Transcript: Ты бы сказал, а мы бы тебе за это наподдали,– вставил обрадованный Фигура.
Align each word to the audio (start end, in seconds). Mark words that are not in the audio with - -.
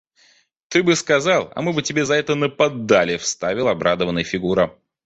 Ты 0.69 0.81
бы 0.81 0.95
сказал, 0.95 1.51
а 1.53 1.61
мы 1.61 1.73
бы 1.73 1.83
тебе 1.83 2.05
за 2.05 2.15
это 2.15 2.33
наподдали,– 2.33 3.17
вставил 3.17 3.67
обрадованный 3.67 4.23
Фигура. 4.23 4.75